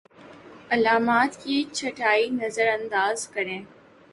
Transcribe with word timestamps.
علامات 0.71 1.37
کی 1.43 1.63
چھٹائی 1.73 2.29
نظرانداز 2.31 3.27
کریں 3.27 3.59